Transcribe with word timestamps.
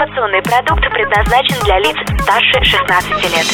Информационный 0.00 0.40
продукт 0.40 0.80
предназначен 0.94 1.62
для 1.62 1.78
лиц 1.78 1.94
старше 2.22 2.64
16 2.64 3.10
лет. 3.36 3.46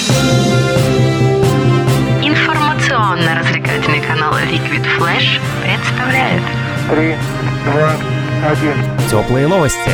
Информационно-развлекательный 2.22 4.00
канал 4.00 4.32
Liquid 4.34 4.86
Flash 4.96 5.40
представляет 5.64 6.42
Три, 6.88 7.16
два, 7.64 7.96
один. 8.48 8.76
Теплые 9.10 9.48
новости. 9.48 9.90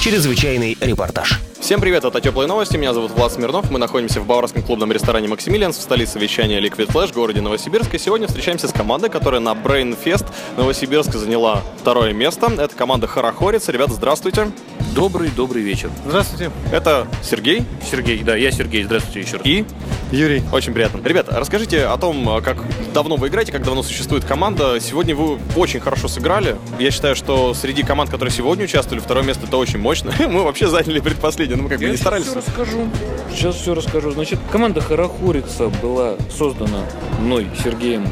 Чрезвычайный 0.00 0.78
репортаж. 0.80 1.38
Всем 1.60 1.82
привет, 1.82 2.04
это 2.04 2.20
Теплые 2.20 2.48
новости, 2.48 2.78
меня 2.78 2.94
зовут 2.94 3.12
Влад 3.12 3.30
Смирнов, 3.30 3.70
мы 3.70 3.78
находимся 3.78 4.20
в 4.20 4.26
баварском 4.26 4.62
клубном 4.62 4.90
ресторане 4.90 5.28
«Максимилианс» 5.28 5.76
в 5.76 5.82
столице 5.82 6.18
вещания 6.18 6.60
Liquid 6.60 6.88
Flash, 6.88 7.14
городе 7.14 7.40
Новосибирск, 7.40 7.94
и 7.94 7.98
сегодня 7.98 8.26
встречаемся 8.26 8.68
с 8.68 8.72
командой, 8.72 9.10
которая 9.10 9.40
на 9.40 9.50
Brain 9.50 9.96
Fest 10.02 10.26
Новосибирск 10.56 11.12
заняла 11.12 11.60
второе 11.78 12.12
место. 12.12 12.50
Это 12.58 12.74
команда 12.74 13.06
Хорохорец. 13.06 13.68
Ребята, 13.68 13.92
здравствуйте. 13.92 14.48
Добрый, 14.94 15.30
добрый 15.30 15.62
вечер. 15.62 15.90
Здравствуйте. 16.06 16.50
Это 16.70 17.06
Сергей 17.22 17.64
Сергей, 17.90 18.22
да, 18.22 18.36
я 18.36 18.50
Сергей, 18.50 18.84
здравствуйте 18.84 19.20
еще 19.20 19.36
раз. 19.36 19.46
и... 19.46 19.64
Юрий. 20.12 20.42
Очень 20.52 20.74
приятно. 20.74 21.00
Ребята, 21.02 21.38
расскажите 21.38 21.86
о 21.86 21.96
том, 21.96 22.42
как 22.42 22.58
давно 22.92 23.16
вы 23.16 23.28
играете, 23.28 23.50
как 23.50 23.64
давно 23.64 23.82
существует 23.82 24.26
команда. 24.26 24.78
Сегодня 24.78 25.16
вы 25.16 25.38
очень 25.56 25.80
хорошо 25.80 26.06
сыграли. 26.06 26.56
Я 26.78 26.90
считаю, 26.90 27.16
что 27.16 27.54
среди 27.54 27.82
команд, 27.82 28.10
которые 28.10 28.30
сегодня 28.30 28.64
участвовали, 28.64 29.00
второе 29.00 29.24
место 29.24 29.46
это 29.46 29.56
очень 29.56 29.78
мощно. 29.78 30.12
Мы 30.18 30.42
вообще 30.42 30.68
заняли 30.68 31.00
предпоследнее, 31.00 31.56
но 31.56 31.62
мы 31.62 31.70
как 31.70 31.78
бы 31.78 31.86
не 31.86 31.96
старались. 31.96 32.26
Сейчас 32.26 32.44
все 32.44 32.50
расскажу. 32.50 32.88
Сейчас 33.34 33.56
все 33.56 33.74
расскажу. 33.74 34.10
Значит, 34.10 34.38
команда 34.50 34.82
Хорохорица 34.82 35.68
была 35.68 36.16
создана 36.30 36.84
мной, 37.20 37.48
Сергеем. 37.64 38.06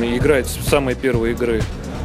Играет 0.00 0.46
с 0.46 0.56
самой 0.68 0.94
первой 0.94 1.32
игры 1.32 1.62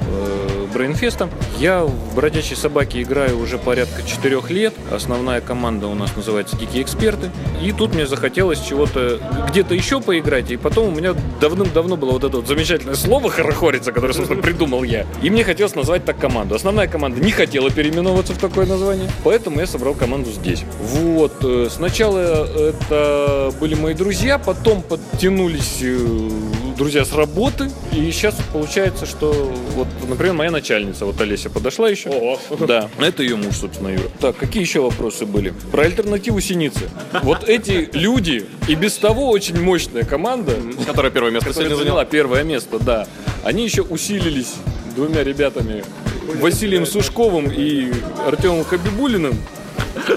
э, 0.07 0.58
Брейнфеста. 0.73 1.29
Я 1.57 1.83
в 1.83 2.15
«Бродячей 2.15 2.55
собаке» 2.55 3.01
играю 3.01 3.39
уже 3.39 3.57
порядка 3.57 4.03
четырех 4.03 4.49
лет. 4.49 4.73
Основная 4.91 5.41
команда 5.41 5.87
у 5.87 5.95
нас 5.95 6.15
называется 6.15 6.55
«Дикие 6.55 6.83
эксперты». 6.83 7.31
И 7.61 7.71
тут 7.71 7.93
мне 7.93 8.07
захотелось 8.07 8.59
чего-то 8.61 9.19
где-то 9.49 9.73
еще 9.75 9.99
поиграть. 10.01 10.51
И 10.51 10.57
потом 10.57 10.87
у 10.87 10.91
меня 10.91 11.13
давным-давно 11.41 11.97
было 11.97 12.11
вот 12.11 12.23
это 12.23 12.37
вот 12.37 12.47
замечательное 12.47 12.95
слово 12.95 13.29
«хорохорица», 13.29 13.91
которое, 13.91 14.13
собственно, 14.13 14.41
придумал 14.41 14.83
я. 14.83 15.05
И 15.21 15.29
мне 15.29 15.43
хотелось 15.43 15.75
назвать 15.75 16.05
так 16.05 16.17
команду. 16.17 16.55
Основная 16.55 16.87
команда 16.87 17.19
не 17.21 17.31
хотела 17.31 17.69
переименовываться 17.69 18.33
в 18.33 18.37
такое 18.37 18.65
название, 18.65 19.09
поэтому 19.23 19.59
я 19.59 19.67
собрал 19.67 19.93
команду 19.93 20.31
здесь. 20.31 20.63
Вот. 20.79 21.33
э, 21.43 21.67
Сначала 21.69 22.19
это 22.19 23.51
были 23.59 23.75
мои 23.75 23.93
друзья, 23.93 24.37
потом 24.37 24.81
подтянулись 24.81 25.79
э, 25.81 26.29
друзья 26.79 27.03
с 27.03 27.11
работы. 27.13 27.69
И 27.91 28.09
сейчас 28.11 28.35
получается, 28.53 29.05
что 29.05 29.33
вот, 29.75 29.87
например, 30.07 30.33
моя 30.33 30.49
начальница, 30.49 31.05
вот 31.05 31.19
Олеся 31.19 31.49
подошла 31.49 31.89
еще. 31.89 32.37
Да, 32.65 32.89
это 32.97 33.21
ее 33.21 33.35
муж, 33.35 33.57
собственно, 33.57 33.89
Юра. 33.89 34.09
Так, 34.21 34.37
какие 34.37 34.63
еще 34.63 34.79
вопросы 34.79 35.25
были? 35.25 35.53
Про 35.71 35.83
альтернативу 35.83 36.39
Синицы. 36.39 36.89
Вот 37.21 37.47
эти 37.47 37.89
люди 37.91 38.45
и 38.69 38.75
без 38.75 38.97
того 38.97 39.29
очень 39.29 39.61
мощная 39.61 40.05
команда, 40.05 40.53
Которая 40.87 41.11
первое 41.11 41.31
место 41.31 41.49
которая 41.49 41.69
заняла 41.69 41.83
заняла. 41.83 42.05
первое 42.05 42.43
место, 42.43 42.79
да. 42.79 43.07
Они 43.43 43.65
еще 43.65 43.81
усилились 43.81 44.53
двумя 44.95 45.23
ребятами, 45.23 45.83
Василием 46.35 46.85
Сушковым 46.85 47.51
и 47.51 47.91
Артемом 48.25 48.63
Хабибулиным, 48.63 49.37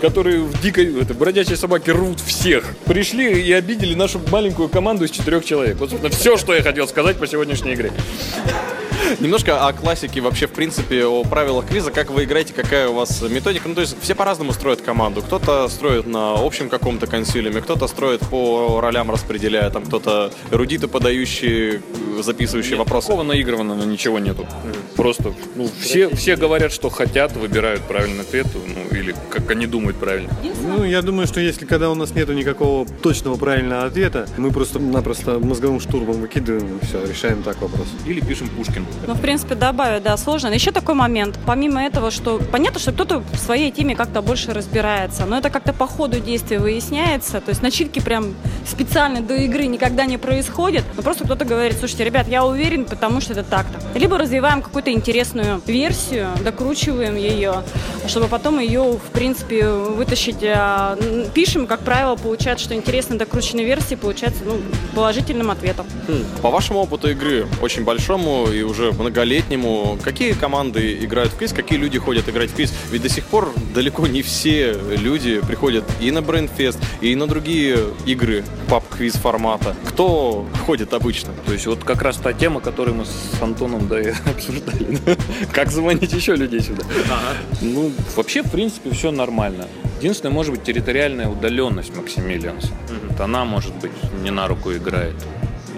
которые 0.00 0.40
в 0.40 0.60
дикой, 0.60 1.00
это, 1.00 1.14
бродячей 1.14 1.56
собаке 1.56 1.92
рвут 1.92 2.20
всех. 2.20 2.64
Пришли 2.84 3.42
и 3.42 3.52
обидели 3.52 3.94
нашу 3.94 4.20
маленькую 4.30 4.68
команду 4.68 5.04
из 5.04 5.10
четырех 5.10 5.44
человек. 5.44 5.76
Вот, 5.76 5.90
собственно, 5.90 6.12
все, 6.14 6.36
что 6.36 6.54
я 6.54 6.62
хотел 6.62 6.86
сказать 6.88 7.16
по 7.16 7.26
сегодняшней 7.26 7.74
игре. 7.74 7.92
Немножко 9.20 9.66
о 9.66 9.72
классике, 9.72 10.20
вообще, 10.20 10.46
в 10.46 10.52
принципе, 10.52 11.04
о 11.04 11.22
правилах 11.24 11.66
квиза, 11.66 11.90
как 11.90 12.10
вы 12.10 12.24
играете, 12.24 12.54
какая 12.54 12.88
у 12.88 12.94
вас 12.94 13.20
методика. 13.22 13.68
Ну, 13.68 13.74
то 13.74 13.80
есть 13.82 13.96
все 14.00 14.14
по-разному 14.14 14.52
строят 14.52 14.80
команду. 14.80 15.22
Кто-то 15.22 15.68
строит 15.68 16.06
на 16.06 16.34
общем 16.34 16.68
каком-то 16.68 17.06
консилиуме, 17.06 17.60
кто-то 17.60 17.88
строит 17.88 18.20
по 18.20 18.80
ролям 18.80 19.10
распределяя, 19.10 19.70
там 19.70 19.84
кто-то 19.84 20.32
эрудиты 20.50 20.88
подающие, 20.88 21.82
записывающие 22.22 22.76
вопросы. 22.76 23.08
Такого 23.08 23.24
наигранного 23.24 23.84
ничего 23.84 24.18
нету. 24.18 24.46
Просто, 24.96 25.34
ну, 25.56 25.68
все, 25.80 26.08
все 26.14 26.36
говорят, 26.36 26.72
что 26.72 26.88
хотят, 26.88 27.32
выбирают 27.32 27.82
правильный 27.82 28.22
ответ, 28.22 28.46
ну, 28.54 28.96
или 28.96 29.14
как 29.30 29.50
они 29.50 29.61
думают 29.66 29.96
правильно. 29.96 30.30
Ну, 30.62 30.84
я 30.84 31.02
думаю, 31.02 31.26
что 31.26 31.40
если 31.40 31.64
когда 31.66 31.90
у 31.90 31.94
нас 31.94 32.14
нету 32.14 32.32
никакого 32.32 32.86
точного 32.86 33.36
правильного 33.36 33.84
ответа, 33.84 34.26
мы 34.36 34.50
просто-напросто 34.50 35.38
мозговым 35.38 35.80
штурмом 35.80 36.20
выкидываем 36.20 36.78
и 36.78 36.84
все, 36.84 37.04
решаем 37.04 37.42
так 37.42 37.60
вопрос. 37.60 37.86
Или 38.06 38.20
пишем 38.20 38.48
Пушкин. 38.48 38.86
Ну, 39.06 39.14
в 39.14 39.20
принципе, 39.20 39.54
добавить, 39.54 40.02
да, 40.02 40.16
сложно. 40.16 40.48
Еще 40.48 40.70
такой 40.70 40.94
момент. 40.94 41.38
Помимо 41.46 41.82
этого, 41.82 42.10
что 42.10 42.40
понятно, 42.50 42.80
что 42.80 42.92
кто-то 42.92 43.22
в 43.32 43.38
своей 43.38 43.70
теме 43.70 43.94
как-то 43.94 44.22
больше 44.22 44.52
разбирается, 44.52 45.26
но 45.26 45.38
это 45.38 45.50
как-то 45.50 45.72
по 45.72 45.86
ходу 45.86 46.20
действия 46.20 46.58
выясняется. 46.58 47.40
То 47.40 47.50
есть 47.50 47.62
начитки 47.62 48.00
прям 48.00 48.34
специально 48.66 49.20
до 49.20 49.34
игры 49.36 49.66
никогда 49.66 50.06
не 50.06 50.18
происходят. 50.18 50.84
Но 50.96 51.02
просто 51.02 51.24
кто-то 51.24 51.44
говорит, 51.44 51.76
слушайте, 51.78 52.04
ребят, 52.04 52.28
я 52.28 52.44
уверен, 52.44 52.84
потому 52.84 53.20
что 53.20 53.32
это 53.32 53.42
так-то. 53.42 53.98
Либо 53.98 54.18
развиваем 54.18 54.62
какую-то 54.62 54.92
интересную 54.92 55.60
версию, 55.66 56.28
докручиваем 56.44 57.16
ее, 57.16 57.62
чтобы 58.06 58.28
потом 58.28 58.58
ее, 58.58 58.82
в 58.82 59.10
принципе, 59.12 59.51
вытащить. 59.60 60.42
а, 60.44 60.96
Пишем, 61.34 61.66
как 61.66 61.80
правило, 61.80 62.16
получается, 62.16 62.64
что 62.64 62.74
интересная 62.74 63.18
докрученная 63.18 63.64
версия 63.64 63.96
получается 63.96 64.40
ну, 64.44 64.58
положительным 64.94 65.50
ответом. 65.50 65.86
По 66.40 66.50
вашему 66.50 66.80
опыту 66.80 67.10
игры, 67.10 67.46
очень 67.60 67.84
большому 67.84 68.46
и 68.48 68.62
уже 68.62 68.92
многолетнему, 68.92 69.98
какие 70.02 70.32
команды 70.32 70.94
играют 71.04 71.32
в 71.32 71.36
квиз, 71.36 71.52
какие 71.52 71.78
люди 71.78 71.98
ходят 71.98 72.28
играть 72.28 72.50
в 72.50 72.54
квиз? 72.54 72.72
Ведь 72.90 73.02
до 73.02 73.08
сих 73.08 73.24
пор 73.24 73.52
далеко 73.74 74.06
не 74.06 74.22
все 74.22 74.72
люди 74.72 75.40
приходят 75.40 75.84
и 76.00 76.10
на 76.10 76.22
Брейнфест, 76.22 76.78
и 77.00 77.14
на 77.14 77.26
другие 77.26 77.78
игры 78.06 78.44
паб-квиз 78.68 79.14
формата. 79.14 79.74
Кто 79.88 80.46
ходит 80.66 80.94
обычно? 80.94 81.32
То 81.46 81.52
есть 81.52 81.66
вот 81.66 81.84
как 81.84 82.02
раз 82.02 82.16
та 82.16 82.32
тема, 82.32 82.60
которую 82.60 82.96
мы 82.96 83.04
с 83.04 83.42
Антоном 83.42 83.88
да, 83.88 84.00
и 84.00 84.12
обсуждали. 84.26 84.98
Как 85.52 85.70
заманить 85.70 86.12
еще 86.12 86.34
людей 86.36 86.60
сюда? 86.60 86.84
Ну, 87.60 87.92
вообще, 88.16 88.42
в 88.42 88.50
принципе, 88.50 88.90
все 88.90 89.10
нормально. 89.10 89.41
Единственное, 89.98 90.32
может 90.32 90.52
быть, 90.52 90.62
территориальная 90.64 91.28
удаленность 91.28 91.96
Максимилианса. 91.96 92.68
Вот 93.08 93.20
она, 93.20 93.44
может 93.44 93.74
быть, 93.76 93.92
не 94.22 94.30
на 94.30 94.48
руку 94.48 94.72
играет. 94.72 95.14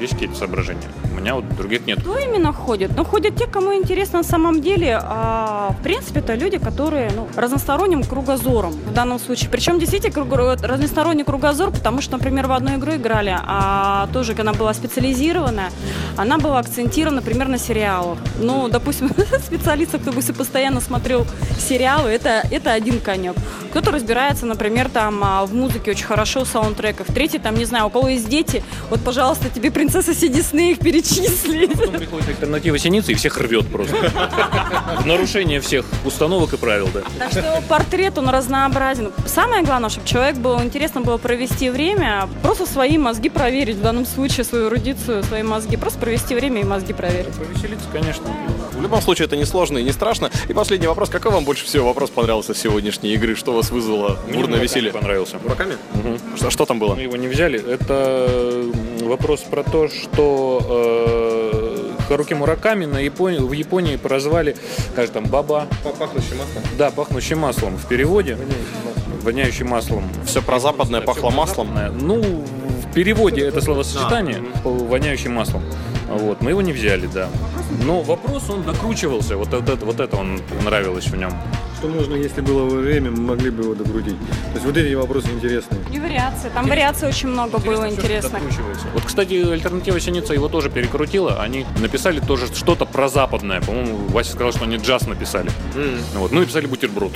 Есть 0.01 0.15
какие-то 0.15 0.35
соображения? 0.35 0.89
Меня 1.25 1.37
вот 1.37 1.57
других 1.57 1.87
нет. 1.87 2.01
Кто 2.01 2.19
именно 2.19 2.53
ходит? 2.53 2.91
Ну, 2.95 3.03
ходят 3.03 3.35
те, 3.35 3.47
кому 3.47 3.73
интересно 3.73 4.19
на 4.19 4.25
самом 4.25 4.61
деле. 4.61 5.01
А, 5.03 5.75
в 5.81 5.83
принципе, 5.83 6.21
это 6.21 6.35
люди, 6.35 6.59
которые 6.59 7.11
ну, 7.17 7.27
разносторонним 7.35 8.03
кругозором 8.05 8.73
в 8.73 8.93
данном 8.93 9.19
случае. 9.19 9.49
Причем 9.49 9.79
действительно 9.79 10.13
круго- 10.13 10.63
разносторонний 10.63 11.25
кругозор, 11.25 11.71
потому 11.71 12.03
что, 12.03 12.19
например, 12.19 12.47
в 12.47 12.53
одну 12.53 12.77
игру 12.77 12.97
играли, 12.97 13.35
а 13.43 14.07
тоже 14.13 14.37
она 14.39 14.53
была 14.53 14.75
специализированная, 14.75 15.71
она 16.19 16.37
была 16.37 16.59
акцентирована, 16.59 17.23
например, 17.23 17.49
на 17.49 17.57
сериалах. 17.57 18.19
Ну, 18.39 18.69
допустим, 18.69 19.09
специалист, 19.47 19.99
кто 19.99 20.13
бы 20.13 20.21
постоянно 20.21 20.83
смотрел 20.83 21.27
сериалы, 21.59 22.11
это, 22.11 22.43
это 22.51 22.71
один 22.73 23.01
конек. 23.01 23.35
Кто-то 23.71 23.93
разбирается, 23.93 24.45
например, 24.45 24.91
там 24.91 25.25
а, 25.25 25.47
в 25.47 25.55
музыке 25.55 25.93
очень 25.93 26.05
хорошо, 26.05 26.45
в 26.45 26.49
саундтреках. 26.49 27.07
Третий, 27.07 27.39
там, 27.39 27.55
не 27.55 27.65
знаю, 27.65 27.87
у 27.87 27.91
кого 27.91 28.09
есть 28.09 28.29
дети, 28.29 28.63
вот, 28.91 29.01
пожалуйста, 29.01 29.49
тебе 29.49 29.71
принцесса 29.71 30.15
Си 30.15 30.29
Дисней 30.29 30.73
их 30.73 30.81
перечисли. 31.15 31.67
Потом 31.67 31.95
приходит 31.95 32.29
альтернатива 32.29 32.79
синицы 32.79 33.13
и 33.13 33.15
всех 33.15 33.39
рвет 33.39 33.67
просто. 33.67 33.95
В 35.01 35.07
нарушение 35.07 35.61
всех 35.61 35.85
установок 36.05 36.53
и 36.53 36.57
правил, 36.57 36.89
да. 36.93 37.03
Так 37.19 37.31
что 37.31 37.63
портрет, 37.69 38.19
он 38.19 38.29
разнообразен. 38.29 39.13
Самое 39.27 39.65
главное, 39.65 39.91
чтобы 39.91 40.07
человек 40.07 40.37
был 40.37 40.61
интересно 40.63 41.01
было 41.01 41.19
провести 41.19 41.71
время, 41.71 42.29
просто 42.43 42.67
свои 42.67 42.99
мозги 42.99 43.29
проверить, 43.29 43.77
в 43.77 43.83
данном 43.83 44.07
случае 44.07 44.45
свою 44.45 44.69
эрудицию, 44.69 45.23
свои 45.25 45.43
мозги. 45.43 45.77
Просто 45.77 45.99
провести 45.99 46.35
время 46.35 46.61
и 46.61 46.65
мозги 46.65 46.93
проверить. 46.93 47.35
Повеселиться, 47.35 47.87
конечно. 47.93 48.27
В 48.73 48.83
любом 48.83 49.01
случае, 49.01 49.27
это 49.27 49.37
не 49.37 49.45
сложно 49.45 49.79
и 49.79 49.83
не 49.83 49.93
страшно. 49.93 50.31
И 50.49 50.53
последний 50.53 50.87
вопрос. 50.87 51.09
Какой 51.09 51.31
вам 51.31 51.45
больше 51.45 51.65
всего 51.65 51.87
вопрос 51.89 52.11
понравился 52.11 52.55
с 52.55 52.59
сегодняшней 52.59 53.15
игры? 53.15 53.35
Что 53.35 53.53
вас 53.53 53.71
вызвало 53.71 54.19
бурное 54.33 54.59
веселье? 54.59 54.93
понравился. 54.93 55.39
Мураками? 55.43 55.77
Что, 56.37 56.51
что 56.51 56.67
там 56.67 56.79
было? 56.79 56.95
Мы 56.95 57.03
его 57.03 57.17
не 57.17 57.29
взяли. 57.29 57.59
Это 57.59 58.65
вопрос 59.03 59.41
про 59.41 59.63
то, 59.63 59.89
что 59.89 61.04
э, 61.04 61.04
Харуки 62.09 62.35
Мураками 62.35 62.85
на 62.85 62.99
Японии, 62.99 63.39
в 63.39 63.53
Японии 63.53 63.97
прозвали, 63.97 64.57
как 64.95 65.11
там, 65.11 65.25
баба, 65.25 65.67
Пахнущий 65.99 66.37
маслом. 66.37 66.63
да, 66.79 66.91
пахнущим 66.91 67.39
маслом 67.39 67.77
в 67.77 67.87
переводе, 67.89 68.37
воняющим 69.23 69.69
маслом. 69.69 70.05
Все 70.27 70.43
про 70.43 70.61
западное 70.61 71.01
пахло 71.01 71.31
маслом. 71.31 71.69
Ну, 71.99 72.21
в 72.21 72.93
переводе 72.95 73.47
это 73.47 73.61
словосочетание 73.63 74.43
воняющим 74.65 75.33
маслом. 75.33 75.63
Вот, 76.09 76.43
мы 76.43 76.51
его 76.51 76.61
не 76.63 76.73
взяли, 76.73 77.09
да. 77.13 77.29
Но 77.83 78.03
вопрос 78.03 78.51
он 78.51 78.63
докручивался, 78.63 79.37
вот 79.37 79.53
это, 79.53 79.85
вот 79.85 79.99
это 79.99 80.17
он 80.17 80.41
нравилось 80.63 81.07
в 81.07 81.17
нем. 81.17 81.33
Что 81.85 81.93
можно, 81.93 82.15
если 82.15 82.41
было 82.41 82.69
бы 82.69 82.77
время, 82.77 83.11
мы 83.11 83.21
могли 83.21 83.51
бы 83.51 83.65
его 83.65 83.75
докрутить. 83.75 84.17
То 84.19 84.55
есть 84.55 84.65
вот 84.65 84.77
эти 84.77 84.95
вопросы 84.95 85.29
интересные. 85.31 85.81
И 85.93 85.99
вариации. 85.99 86.49
Там 86.55 86.67
вариаций 86.67 87.07
очень 87.07 87.29
много 87.29 87.59
было 87.59 87.91
интересных. 87.91 88.41
Вот, 88.95 89.03
кстати, 89.05 89.35
альтернатива 89.35 90.01
Синица 90.01 90.33
его 90.33 90.49
тоже 90.49 90.71
перекрутила. 90.71 91.43
Они 91.43 91.67
написали 91.81 92.21
тоже 92.21 92.47
что-то 92.47 92.87
про 92.87 93.09
западное. 93.09 93.61
По-моему, 93.61 94.07
Вася 94.09 94.33
сказал, 94.33 94.53
что 94.53 94.65
они 94.65 94.77
джаз 94.77 95.07
написали. 95.07 95.51
Вот. 96.15 96.33
Ну, 96.33 96.41
написали 96.41 96.67
бутерброд. 96.67 97.13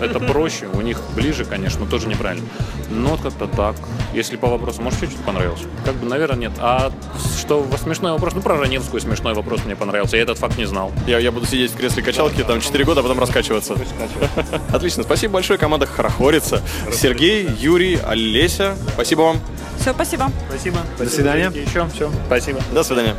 Это 0.00 0.18
проще. 0.18 0.66
У 0.72 0.80
них 0.80 1.00
ближе, 1.14 1.44
конечно, 1.44 1.80
но 1.80 1.86
тоже 1.86 2.08
неправильно. 2.08 2.46
Но 2.90 3.18
как-то 3.18 3.46
так. 3.46 3.76
Если 4.14 4.36
по 4.36 4.48
вопросу, 4.48 4.80
может, 4.80 5.00
чуть-чуть 5.00 5.18
понравилось? 5.18 5.60
Как 5.84 5.94
бы, 5.96 6.06
наверное, 6.06 6.38
нет. 6.38 6.52
А 6.58 6.90
что 7.38 7.66
смешной 7.82 8.12
вопрос? 8.12 8.34
Ну, 8.34 8.40
про 8.40 8.56
Раневскую 8.56 9.00
смешной 9.00 9.34
вопрос 9.34 9.60
мне 9.66 9.76
понравился. 9.76 10.16
Я 10.16 10.22
этот 10.22 10.38
факт 10.38 10.56
не 10.56 10.64
знал. 10.64 10.90
Я, 11.06 11.18
я 11.18 11.32
буду 11.32 11.44
сидеть 11.46 11.72
в 11.72 11.76
кресле 11.76 12.02
качалки 12.02 12.42
там 12.42 12.60
4 12.60 12.84
года, 12.84 13.00
а 13.00 13.02
потом 13.02 13.18
раскачиваться. 13.18 13.73
Отлично, 14.72 15.02
спасибо 15.02 15.34
большое, 15.34 15.58
команда 15.58 15.86
хорохорится. 15.86 16.62
Сергей, 16.92 17.48
Юрий, 17.58 17.98
Олеся, 18.04 18.76
спасибо 18.94 19.20
вам. 19.22 19.40
Все, 19.80 19.92
спасибо. 19.92 20.30
Спасибо. 20.48 20.78
До 20.98 21.08
свидания. 21.08 21.52
Еще. 21.54 21.86
Все. 21.94 22.10
Спасибо. 22.26 22.60
До 22.72 22.82
свидания. 22.82 23.14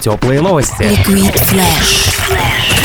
Теплые 0.00 0.40
новости. 0.40 0.82
Liquid 0.82 1.42
Flash. 1.44 2.81